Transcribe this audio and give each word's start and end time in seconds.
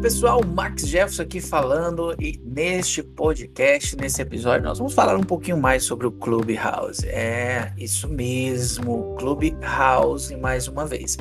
pessoal, 0.00 0.40
Max 0.42 0.86
Jefferson 0.86 1.22
aqui 1.22 1.42
falando 1.42 2.14
e 2.18 2.40
neste 2.42 3.02
podcast, 3.02 3.94
nesse 3.96 4.22
episódio, 4.22 4.64
nós 4.64 4.78
vamos 4.78 4.94
falar 4.94 5.14
um 5.14 5.22
pouquinho 5.22 5.58
mais 5.58 5.84
sobre 5.84 6.06
o 6.06 6.10
Clubhouse. 6.10 7.06
É 7.06 7.70
isso 7.76 8.08
mesmo, 8.08 9.14
Clubhouse 9.18 10.34
mais 10.36 10.68
uma 10.68 10.86
vez. 10.86 11.18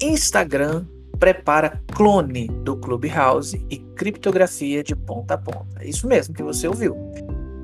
Instagram 0.00 0.84
prepara 1.18 1.82
clone 1.92 2.46
do 2.62 2.76
Clubhouse 2.76 3.60
e 3.68 3.78
criptografia 3.78 4.84
de 4.84 4.94
ponta 4.94 5.34
a 5.34 5.38
ponta. 5.38 5.80
É 5.80 5.88
isso 5.88 6.06
mesmo 6.06 6.32
que 6.32 6.42
você 6.42 6.68
ouviu. 6.68 6.96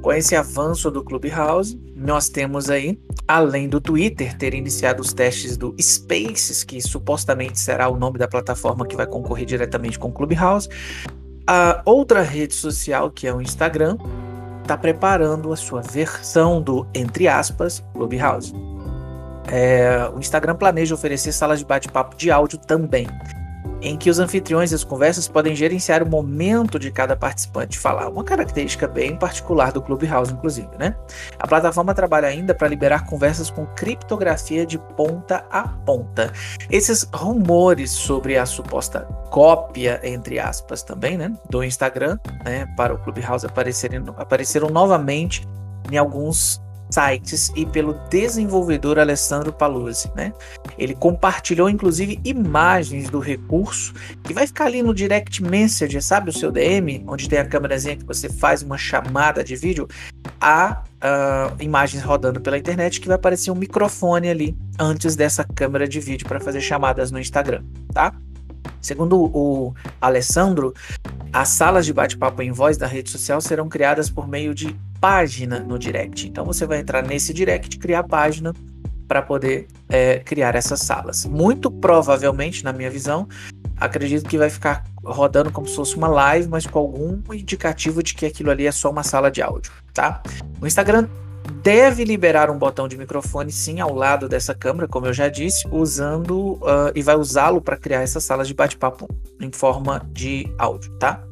Com 0.07 0.13
esse 0.13 0.37
avanço 0.37 0.89
do 0.89 1.03
Clubhouse, 1.03 1.77
nós 1.97 2.29
temos 2.29 2.71
aí, 2.71 2.97
além 3.27 3.69
do 3.69 3.81
Twitter 3.81 4.39
ter 4.39 4.55
iniciado 4.55 5.03
os 5.03 5.13
testes 5.13 5.57
do 5.57 5.75
Spaces, 5.83 6.63
que 6.63 6.81
supostamente 6.81 7.59
será 7.59 7.89
o 7.89 7.99
nome 7.99 8.17
da 8.17 8.29
plataforma 8.29 8.87
que 8.87 8.95
vai 8.95 9.05
concorrer 9.05 9.45
diretamente 9.45 9.99
com 9.99 10.07
o 10.07 10.13
Clubhouse, 10.13 10.69
a 11.45 11.83
outra 11.85 12.23
rede 12.23 12.55
social, 12.55 13.11
que 13.11 13.27
é 13.27 13.35
o 13.35 13.43
Instagram, 13.43 13.99
está 14.63 14.77
preparando 14.77 15.53
a 15.53 15.57
sua 15.57 15.83
versão 15.83 16.63
do, 16.63 16.87
entre 16.95 17.27
aspas, 17.27 17.83
Clubhouse. 17.93 18.55
É, 19.49 20.09
o 20.15 20.21
Instagram 20.21 20.55
planeja 20.55 20.95
oferecer 20.95 21.33
salas 21.33 21.59
de 21.59 21.65
bate-papo 21.65 22.17
de 22.17 22.31
áudio 22.31 22.59
também 22.59 23.09
em 23.81 23.97
que 23.97 24.11
os 24.11 24.19
anfitriões 24.19 24.71
das 24.71 24.85
conversas 24.85 25.29
podem 25.29 25.55
gerenciar 25.55 26.03
o 26.03 26.09
momento 26.09 26.79
de 26.79 26.91
cada 26.91 27.17
participante 27.17 27.79
falar, 27.79 28.09
uma 28.09 28.25
característica 28.25 28.87
bem 28.87 29.17
particular 29.17 29.73
do 29.73 29.83
Clubhouse, 29.83 30.33
inclusive, 30.33 30.69
né? 30.79 30.97
A 31.39 31.47
plataforma 31.47 31.95
trabalha 31.95 32.29
ainda 32.29 32.55
para 32.55 32.69
liberar 32.69 33.07
conversas 33.07 33.51
com 33.51 33.67
criptografia 33.67 34.67
de 34.67 34.79
ponta 34.79 35.45
a 35.51 35.69
ponta. 35.69 36.33
Esses 36.71 37.09
rumores 37.13 37.91
sobre 37.91 38.37
a 38.37 38.47
suposta 38.47 39.03
cópia, 39.31 40.01
entre 40.03 40.39
aspas, 40.39 40.83
também, 40.83 41.19
né, 41.19 41.33
do 41.51 41.63
Instagram, 41.63 42.19
né, 42.45 42.67
para 42.77 42.95
o 42.95 42.99
Clubhouse 42.99 43.45
aparecerem, 43.45 44.03
apareceram 44.17 44.69
novamente 44.69 45.47
em 45.91 45.97
alguns 45.97 46.61
sites 46.91 47.53
e 47.55 47.67
pelo 47.67 47.95
desenvolvedor 48.09 48.99
Alessandro 48.99 49.53
Paluzzi, 49.53 50.11
né? 50.15 50.33
Ele 50.79 50.95
compartilhou 50.95 51.69
inclusive 51.69 52.21
imagens 52.25 53.11
do 53.11 53.19
recurso 53.19 53.93
que 54.23 54.33
vai 54.33 54.47
ficar 54.47 54.67
ali 54.67 54.83
no 54.83 54.95
direct 54.95 55.43
message, 55.43 56.01
sabe 56.01 56.31
o 56.31 56.33
seu 56.33 56.53
DM, 56.53 57.05
onde 57.07 57.29
tem 57.29 57.39
a 57.39 57.45
câmerazinha 57.45 57.97
que 57.97 58.05
você 58.05 58.29
faz 58.29 58.63
uma 58.63 58.79
chamada 58.79 59.43
de 59.43 59.57
vídeo, 59.57 59.89
há 60.41 60.83
uh, 60.97 61.63
imagens 61.63 62.03
rodando 62.03 62.41
pela 62.41 62.59
internet 62.59 63.01
que 63.01 63.07
vai 63.07 63.17
aparecer 63.17 63.51
um 63.51 63.55
microfone 63.55 64.29
ali 64.29 64.57
antes 64.79 65.17
dessa 65.17 65.45
câmera 65.45 65.89
de 65.89 66.01
vídeo 66.01 66.27
para 66.27 66.41
fazer 66.41 66.61
chamadas 66.61 67.11
no 67.11 67.19
Instagram, 67.19 67.63
tá? 67.93 68.15
Segundo 68.81 69.19
o 69.19 69.75
Alessandro, 70.01 70.73
as 71.33 71.49
salas 71.49 71.85
de 71.85 71.93
bate-papo 71.93 72.41
em 72.43 72.53
voz 72.53 72.77
da 72.77 72.87
rede 72.87 73.11
social 73.11 73.41
serão 73.41 73.69
criadas 73.69 74.09
por 74.09 74.29
meio 74.29 74.55
de 74.55 74.77
página 75.07 75.61
no 75.61 75.79
direct. 75.79 76.27
Então 76.27 76.45
você 76.45 76.67
vai 76.67 76.81
entrar 76.81 77.01
nesse 77.01 77.33
direct, 77.33 77.79
criar 77.79 78.03
página 78.03 78.53
para 79.07 79.23
poder 79.23 79.69
é, 79.89 80.19
criar 80.19 80.57
essas 80.57 80.81
salas. 80.81 81.25
Muito 81.25 81.71
provavelmente, 81.71 82.65
na 82.65 82.73
minha 82.73 82.91
visão, 82.91 83.29
acredito 83.77 84.29
que 84.29 84.37
vai 84.37 84.51
ficar 84.51 84.83
rodando 85.05 85.53
como 85.53 85.69
se 85.69 85.77
fosse 85.77 85.95
uma 85.97 86.09
live, 86.09 86.49
mas 86.49 86.67
com 86.67 86.81
algum 86.81 87.23
indicativo 87.33 88.03
de 88.03 88.15
que 88.15 88.27
aquilo 88.27 88.51
ali 88.51 88.67
é 88.67 88.73
só 88.73 88.91
uma 88.91 89.05
sala 89.05 89.31
de 89.31 89.41
áudio, 89.41 89.71
tá? 89.95 90.21
O 90.61 90.67
Instagram 90.67 91.07
deve 91.63 92.03
liberar 92.03 92.51
um 92.51 92.59
botão 92.59 92.89
de 92.89 92.99
microfone 92.99 93.53
sim 93.53 93.79
ao 93.79 93.95
lado 93.95 94.29
dessa 94.29 94.57
câmera, 94.57 94.89
como 94.89 95.07
eu 95.07 95.13
já 95.13 95.29
disse, 95.29 95.69
usando 95.71 96.55
uh, 96.55 96.91
e 96.97 97.01
vai 97.01 97.15
usá-lo 97.15 97.61
para 97.61 97.77
criar 97.77 98.03
essas 98.03 98.25
salas 98.25 98.49
de 98.49 98.55
bate-papo 98.55 99.07
em 99.41 99.53
forma 99.53 100.05
de 100.13 100.53
áudio, 100.59 100.91
tá? 100.99 101.23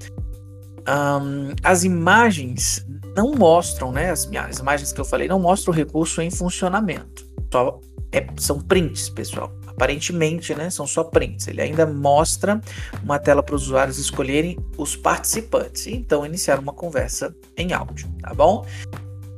Um, 0.86 1.54
as 1.64 1.82
imagens 1.82 2.86
não 3.14 3.32
mostram, 3.32 3.92
né? 3.92 4.10
As, 4.10 4.28
as 4.48 4.58
imagens 4.58 4.92
que 4.92 5.00
eu 5.00 5.04
falei 5.04 5.28
não 5.28 5.38
mostram 5.38 5.72
o 5.72 5.76
recurso 5.76 6.20
em 6.20 6.30
funcionamento. 6.30 7.26
Só 7.52 7.80
é, 8.12 8.26
são 8.36 8.60
prints, 8.60 9.08
pessoal. 9.08 9.52
Aparentemente, 9.66 10.54
né? 10.54 10.70
São 10.70 10.86
só 10.86 11.04
prints. 11.04 11.48
Ele 11.48 11.60
ainda 11.60 11.86
mostra 11.86 12.60
uma 13.02 13.18
tela 13.18 13.42
para 13.42 13.54
os 13.54 13.64
usuários 13.64 13.98
escolherem 13.98 14.58
os 14.76 14.94
participantes 14.94 15.86
e 15.86 15.94
então 15.94 16.24
iniciar 16.24 16.58
uma 16.58 16.72
conversa 16.72 17.34
em 17.56 17.72
áudio, 17.72 18.08
tá 18.20 18.32
bom? 18.32 18.64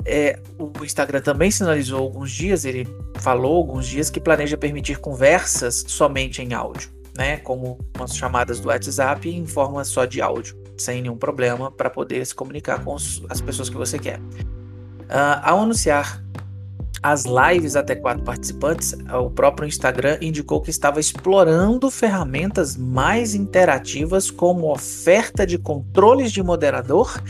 É, 0.05 0.39
o 0.59 0.85
Instagram 0.85 1.21
também 1.21 1.51
sinalizou 1.51 2.01
alguns 2.01 2.31
dias, 2.31 2.65
ele 2.65 2.87
falou 3.17 3.57
alguns 3.57 3.89
dias 3.89 4.09
que 4.09 4.21
planeja 4.21 4.57
permitir 4.57 4.99
conversas 4.99 5.85
somente 5.89 6.41
em 6.43 6.55
áudio, 6.55 6.91
né? 7.17 7.39
Como 7.39 7.79
as 7.99 8.15
chamadas 8.15 8.61
do 8.61 8.69
WhatsApp 8.69 9.29
em 9.29 9.47
forma 9.47 9.83
só 9.85 10.05
de 10.05 10.21
áudio 10.23 10.57
sem 10.77 11.03
nenhum 11.03 11.17
problema 11.17 11.71
para 11.71 11.91
poder 11.91 12.25
se 12.27 12.35
comunicar 12.35 12.85
com 12.85 12.95
as 12.95 13.41
pessoas 13.41 13.69
que 13.69 13.77
você 13.77 13.99
quer. 13.99 14.19
Uh, 14.19 15.41
ao 15.43 15.61
anunciar 15.61 16.23
as 17.03 17.25
lives 17.25 17.77
até 17.77 17.95
quatro 17.95 18.25
participantes, 18.25 18.97
o 19.23 19.31
próprio 19.31 19.69
Instagram 19.69 20.19
indicou 20.21 20.61
que 20.61 20.71
estava 20.71 20.99
explorando 20.99 21.91
ferramentas 21.91 22.77
mais 22.77 23.35
interativas 23.35 24.31
como 24.31 24.73
oferta 24.73 25.47
de 25.47 25.59
controles 25.59 26.33
de 26.33 26.43
moderador 26.43 27.23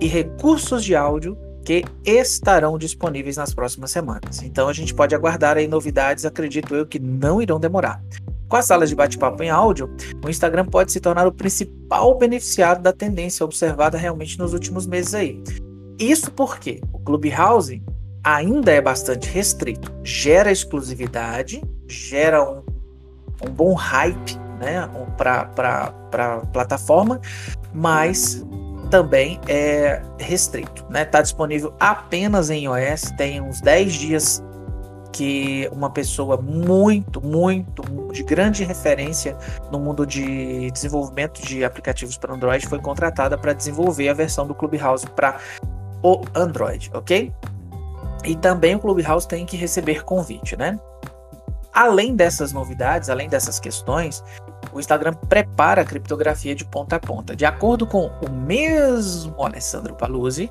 e 0.00 0.06
recursos 0.06 0.84
de 0.84 0.94
áudio 0.94 1.36
que 1.64 1.84
estarão 2.04 2.76
disponíveis 2.76 3.36
nas 3.36 3.54
próximas 3.54 3.90
semanas. 3.90 4.42
Então 4.42 4.68
a 4.68 4.72
gente 4.72 4.94
pode 4.94 5.14
aguardar 5.14 5.56
aí 5.56 5.66
novidades, 5.66 6.24
acredito 6.24 6.74
eu 6.74 6.86
que 6.86 6.98
não 6.98 7.40
irão 7.40 7.58
demorar. 7.58 8.00
Com 8.48 8.56
as 8.56 8.66
salas 8.66 8.88
de 8.88 8.94
bate-papo 8.94 9.42
em 9.42 9.50
áudio, 9.50 9.90
o 10.24 10.28
Instagram 10.28 10.66
pode 10.66 10.92
se 10.92 11.00
tornar 11.00 11.26
o 11.26 11.32
principal 11.32 12.16
beneficiário 12.16 12.82
da 12.82 12.92
tendência 12.92 13.44
observada 13.44 13.96
realmente 13.96 14.38
nos 14.38 14.52
últimos 14.52 14.86
meses 14.86 15.14
aí. 15.14 15.42
Isso 15.98 16.30
porque 16.30 16.80
o 16.92 16.98
Clubhouse 16.98 17.82
ainda 18.22 18.72
é 18.72 18.80
bastante 18.80 19.28
restrito, 19.28 19.92
gera 20.02 20.50
exclusividade, 20.50 21.62
gera 21.86 22.42
um, 22.42 22.62
um 23.46 23.50
bom 23.50 23.74
hype 23.74 24.36
né, 24.58 24.88
para 25.16 25.92
a 26.12 26.46
plataforma, 26.46 27.20
mas 27.72 28.44
também 28.90 29.40
é 29.48 30.00
restrito. 30.18 30.82
Está 30.82 30.90
né? 30.90 31.04
Tá 31.04 31.22
disponível 31.22 31.74
apenas 31.78 32.50
em 32.50 32.64
iOS, 32.64 33.12
tem 33.16 33.40
uns 33.40 33.60
10 33.60 33.92
dias 33.92 34.42
que 35.14 35.70
uma 35.70 35.90
pessoa 35.90 36.36
muito, 36.36 37.24
muito 37.24 37.84
de 38.12 38.24
grande 38.24 38.64
referência 38.64 39.36
no 39.70 39.78
mundo 39.78 40.04
de 40.04 40.72
desenvolvimento 40.72 41.40
de 41.40 41.64
aplicativos 41.64 42.18
para 42.18 42.34
Android 42.34 42.66
foi 42.66 42.80
contratada 42.80 43.38
para 43.38 43.52
desenvolver 43.52 44.08
a 44.08 44.12
versão 44.12 44.44
do 44.44 44.56
Clubhouse 44.56 45.06
para 45.06 45.38
o 46.02 46.20
Android, 46.34 46.90
ok? 46.92 47.32
E 48.24 48.34
também 48.34 48.74
o 48.74 48.80
Clubhouse 48.80 49.28
tem 49.28 49.46
que 49.46 49.56
receber 49.56 50.02
convite, 50.02 50.56
né? 50.56 50.76
Além 51.72 52.16
dessas 52.16 52.52
novidades, 52.52 53.08
além 53.08 53.28
dessas 53.28 53.60
questões, 53.60 54.22
o 54.72 54.80
Instagram 54.80 55.14
prepara 55.28 55.82
a 55.82 55.84
criptografia 55.84 56.56
de 56.56 56.64
ponta 56.64 56.96
a 56.96 57.00
ponta. 57.00 57.36
De 57.36 57.44
acordo 57.44 57.86
com 57.86 58.10
o 58.20 58.30
mesmo 58.30 59.40
Alessandro 59.44 59.94
Paluzzi, 59.94 60.50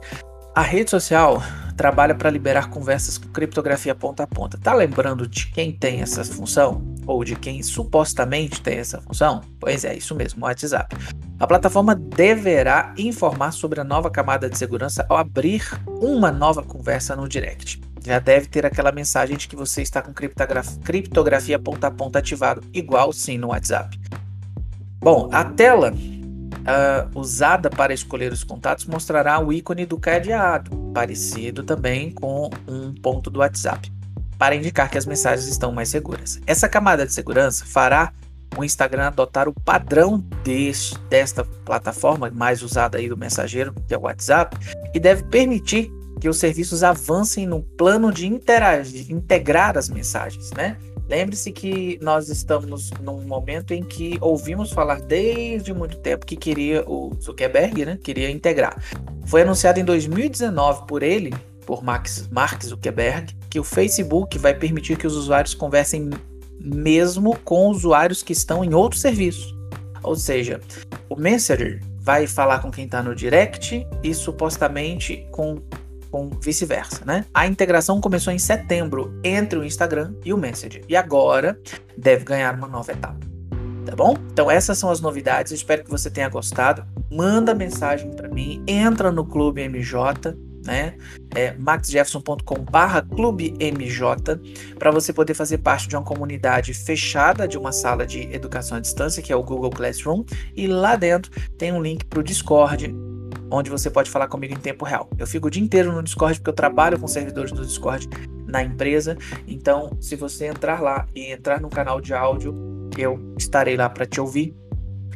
a 0.56 0.62
rede 0.62 0.90
social 0.90 1.42
trabalha 1.76 2.16
para 2.16 2.30
liberar 2.30 2.70
conversas 2.70 3.18
com 3.18 3.30
criptografia 3.30 3.96
ponta 3.96 4.24
a 4.24 4.28
ponta. 4.28 4.58
Tá 4.58 4.74
lembrando 4.74 5.28
de 5.28 5.48
quem 5.48 5.72
tem 5.72 6.02
essa 6.02 6.24
função? 6.24 6.84
Ou 7.06 7.24
de 7.24 7.36
quem 7.36 7.62
supostamente 7.62 8.62
tem 8.62 8.78
essa 8.78 9.02
função? 9.02 9.42
Pois 9.60 9.84
é, 9.84 9.96
isso 9.96 10.16
mesmo, 10.16 10.44
o 10.44 10.48
WhatsApp. 10.48 10.96
A 11.40 11.48
plataforma 11.48 11.96
deverá 11.96 12.94
informar 12.98 13.52
sobre 13.52 13.82
a 13.82 13.84
nova 13.84 14.10
camada 14.10 14.50
de 14.50 14.58
segurança 14.58 15.06
ao 15.10 15.18
abrir 15.18 15.68
uma 15.88 16.32
nova 16.32 16.64
conversa 16.64 17.16
no 17.16 17.28
direct. 17.28 17.82
Já 18.06 18.20
deve 18.20 18.48
ter 18.48 18.66
aquela 18.66 18.92
mensagem 18.92 19.38
de 19.38 19.48
que 19.48 19.56
você 19.56 19.82
está 19.82 20.02
com 20.02 20.14
criptografia 20.14 21.58
ponta 21.58 21.88
a 21.88 21.92
ponta 21.92 22.20
ativado, 22.20 22.62
igual 22.74 23.12
sim 23.12 23.38
no 23.38 23.48
WhatsApp. 23.48 24.00
Bom, 25.00 25.30
a 25.32 25.44
tela 25.44 25.94
uh, 26.64 27.20
usada 27.20 27.70
para 27.70 27.94
escolher 27.94 28.32
os 28.32 28.44
contatos 28.44 28.86
mostrará 28.86 29.40
o 29.40 29.52
ícone 29.52 29.86
do 29.86 29.98
cadeado, 29.98 30.76
parecido 30.94 31.64
também 31.64 32.12
com 32.12 32.50
um 32.68 32.94
ponto 32.94 33.30
do 33.30 33.40
WhatsApp, 33.40 33.92
para 34.38 34.56
indicar 34.56 34.90
que 34.90 34.98
as 34.98 35.06
mensagens 35.06 35.48
estão 35.48 35.72
mais 35.72 35.90
seguras. 35.90 36.40
Essa 36.48 36.68
camada 36.68 37.06
de 37.06 37.14
segurança 37.14 37.66
fará 37.66 38.12
o 38.58 38.64
Instagram 38.64 39.08
adotar 39.08 39.48
o 39.48 39.54
padrão 39.54 40.24
deste, 40.44 40.98
desta 41.10 41.44
plataforma 41.44 42.30
mais 42.30 42.62
usada 42.62 42.98
aí 42.98 43.10
do 43.10 43.18
mensageiro, 43.18 43.74
que 43.88 43.94
é 43.94 43.98
o 43.98 44.02
WhatsApp, 44.02 44.56
e 44.94 45.00
deve 45.00 45.24
permitir 45.24 45.92
que 46.24 46.30
os 46.30 46.38
serviços 46.38 46.84
avancem 46.84 47.46
no 47.46 47.62
plano 47.62 48.10
de 48.10 48.26
integrar 48.26 49.78
as 49.78 49.90
mensagens, 49.90 50.52
né? 50.52 50.78
Lembre-se 51.10 51.52
que 51.52 52.00
nós 52.02 52.30
estamos 52.30 52.92
num 53.02 53.24
momento 53.24 53.74
em 53.74 53.84
que 53.84 54.18
ouvimos 54.22 54.72
falar 54.72 55.02
desde 55.02 55.74
muito 55.74 55.98
tempo 55.98 56.26
que 56.26 56.38
queria 56.38 56.90
o 56.90 57.14
Zuckerberg, 57.22 57.86
né? 57.86 58.00
Queria 58.02 58.32
integrar. 58.32 58.82
Foi 59.26 59.42
anunciado 59.42 59.82
em 59.82 59.84
2019 59.84 60.88
por 60.88 61.04
ele, 61.04 61.34
por 61.66 61.84
Max, 61.84 62.30
Mark 62.32 62.64
Zuckerberg, 62.64 63.36
que 63.50 63.60
o 63.60 63.64
Facebook 63.66 64.38
vai 64.38 64.54
permitir 64.54 64.98
que 64.98 65.06
os 65.06 65.18
usuários 65.18 65.54
conversem 65.54 66.10
mesmo 66.58 67.38
com 67.40 67.68
usuários 67.68 68.24
que 68.24 68.32
estão 68.32 68.64
em 68.64 68.74
outros 68.74 69.02
serviços. 69.02 69.54
Ou 70.02 70.16
seja, 70.16 70.62
o 71.10 71.18
Messenger 71.18 71.82
vai 72.00 72.28
falar 72.28 72.60
com 72.60 72.72
quem 72.72 72.86
está 72.86 73.04
no 73.04 73.14
direct 73.14 73.86
e 74.02 74.14
supostamente 74.14 75.28
com 75.30 75.62
com 76.14 76.30
vice-versa, 76.30 77.04
né? 77.04 77.26
A 77.34 77.48
integração 77.48 78.00
começou 78.00 78.32
em 78.32 78.38
setembro 78.38 79.20
entre 79.24 79.58
o 79.58 79.64
Instagram 79.64 80.14
e 80.24 80.32
o 80.32 80.38
Messenger 80.38 80.86
e 80.88 80.96
agora 80.96 81.60
deve 81.98 82.24
ganhar 82.24 82.54
uma 82.54 82.68
nova 82.68 82.92
etapa. 82.92 83.18
Tá 83.84 83.96
bom? 83.96 84.16
Então 84.32 84.50
essas 84.50 84.78
são 84.78 84.92
as 84.92 85.02
novidades. 85.02 85.52
espero 85.52 85.84
que 85.84 85.90
você 85.90 86.12
tenha 86.12 86.30
gostado. 86.30 86.86
Manda 87.12 87.56
mensagem 87.56 88.12
para 88.12 88.30
mim, 88.30 88.64
entra 88.68 89.12
no 89.12 89.26
Clube 89.26 89.68
MJ 89.68 90.38
né? 90.64 90.96
É 91.36 91.54
maxjefferson.com/barra 91.56 93.02
clube 93.02 93.54
MJ 93.60 94.40
para 94.80 94.92
você 94.92 95.12
poder 95.12 95.34
fazer 95.34 95.58
parte 95.58 95.90
de 95.90 95.96
uma 95.98 96.06
comunidade 96.06 96.74
fechada 96.74 97.46
de 97.48 97.58
uma 97.58 97.74
sala 97.74 98.06
de 98.06 98.22
educação 98.34 98.78
à 98.78 98.80
distância 98.80 99.22
que 99.22 99.34
é 99.34 99.36
o 99.36 99.44
Google 99.44 99.72
Classroom 99.72 100.24
e 100.56 100.66
lá 100.66 100.96
dentro 100.96 101.30
tem 101.58 101.74
um 101.74 101.82
link 101.82 102.06
para 102.06 102.20
o 102.20 102.24
Discord 102.24 102.96
onde 103.54 103.70
você 103.70 103.90
pode 103.90 104.10
falar 104.10 104.28
comigo 104.28 104.54
em 104.54 104.58
tempo 104.58 104.84
real. 104.84 105.08
Eu 105.18 105.28
fico 105.28 105.48
o 105.48 105.50
dia 105.50 105.62
inteiro 105.62 105.92
no 105.92 106.02
Discord 106.02 106.40
porque 106.40 106.50
eu 106.50 106.56
trabalho 106.56 107.00
com 107.00 107.08
servidores 107.08 107.52
do 107.52 107.64
Discord 107.64 108.10
na 108.48 108.64
empresa. 108.64 109.16
Então, 109.48 109.96
se 110.02 110.16
você 110.16 110.48
entrar 110.48 110.82
lá 110.82 111.06
e 111.16 111.32
entrar 111.32 111.62
no 111.62 111.70
canal 111.70 112.02
de 112.02 112.14
áudio, 112.14 112.90
eu 112.98 113.20
estarei 113.38 113.78
lá 113.78 113.90
para 113.90 114.06
te 114.06 114.20
ouvir 114.20 114.56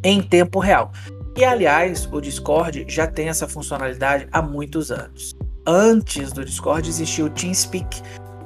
em 0.04 0.22
tempo 0.22 0.60
real. 0.60 0.92
E 1.36 1.44
aliás, 1.44 2.08
o 2.12 2.22
Discord 2.22 2.86
já 2.88 3.08
tem 3.08 3.30
essa 3.30 3.48
funcionalidade 3.48 4.28
há 4.32 4.42
muitos 4.42 4.92
anos. 4.92 5.36
Antes 5.66 6.32
do 6.32 6.46
Discord 6.46 6.88
existia 6.88 7.26
o 7.26 7.30
TeamSpeak, 7.30 8.02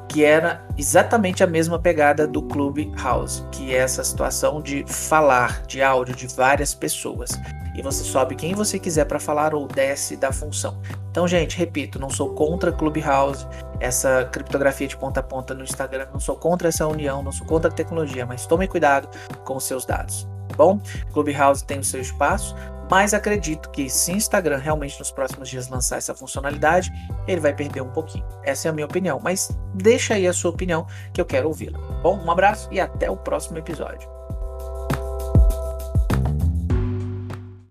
que 0.10 0.24
era 0.24 0.66
exatamente 0.78 1.44
a 1.44 1.48
mesma 1.48 1.80
pegada 1.80 2.28
do 2.28 2.42
Clubhouse, 2.42 3.44
que 3.52 3.74
é 3.74 3.78
essa 3.78 4.04
situação 4.04 4.62
de 4.62 4.84
falar 4.88 5.64
de 5.68 5.82
áudio 5.82 6.16
de 6.16 6.28
várias 6.28 6.74
pessoas. 6.74 7.30
E 7.76 7.82
você 7.82 8.04
sobe 8.04 8.36
quem 8.36 8.54
você 8.54 8.78
quiser 8.78 9.06
para 9.06 9.20
falar 9.20 9.54
ou 9.54 9.68
desce 9.68 10.16
da 10.16 10.32
função. 10.32 10.80
Então, 11.10 11.28
gente, 11.28 11.58
repito, 11.58 12.00
não 12.00 12.10
sou 12.10 12.34
contra 12.34 12.72
Clubhouse, 12.72 13.46
essa 13.80 14.26
criptografia 14.32 14.88
de 14.88 14.98
ponta 14.98 15.20
a 15.20 15.24
ponta 15.24 15.54
no 15.54 15.64
Instagram, 15.64 16.08
não 16.14 16.20
sou 16.20 16.36
contra 16.36 16.70
essa 16.70 16.88
união, 16.88 17.24
não 17.24 17.32
sou 17.32 17.46
contra 17.46 17.70
a 17.70 17.74
tecnologia, 17.74 18.26
mas 18.26 18.46
tome 18.46 18.68
cuidado 18.68 19.10
com 19.44 19.56
os 19.56 19.64
seus 19.64 19.86
dados. 19.86 20.28
Tá 20.50 20.56
bom? 20.56 20.80
Clubhouse 21.14 21.64
tem 21.64 21.80
o 21.80 21.84
seu 21.84 22.02
espaço, 22.02 22.56
mas 22.92 23.14
acredito 23.14 23.70
que 23.70 23.90
se 23.90 24.12
o 24.12 24.16
Instagram 24.18 24.58
realmente 24.58 25.00
nos 25.00 25.12
próximos 25.12 25.48
dias 25.48 25.70
lançar 25.70 25.98
essa 25.98 26.14
funcionalidade, 26.14 26.92
ele 27.26 27.40
vai 27.40 27.54
perder 27.54 27.82
um 27.82 27.90
pouquinho. 27.90 28.26
Essa 28.44 28.68
é 28.68 28.70
a 28.70 28.74
minha 28.74 28.86
opinião, 28.86 29.20
mas 29.24 29.50
deixa 29.74 30.16
aí 30.16 30.28
a 30.28 30.34
sua 30.34 30.52
opinião 30.52 30.86
que 31.14 31.22
eu 31.22 31.26
quero 31.26 31.48
ouvi-la. 31.48 31.80
Bom, 32.04 32.22
um 32.22 32.30
abraço 32.30 32.68
e 32.70 32.82
até 32.82 33.10
o 33.10 33.16
próximo 33.16 33.58
episódio. 33.58 34.21